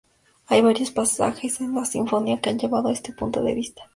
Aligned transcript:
Hay 0.47 0.63
varios 0.63 0.89
pasajes 0.89 1.61
en 1.61 1.75
la 1.75 1.85
Sinfonía 1.85 2.41
que 2.41 2.49
han 2.49 2.57
llevado 2.57 2.87
a 2.87 2.91
este 2.91 3.13
punto 3.13 3.43
de 3.43 3.53
vista. 3.53 3.83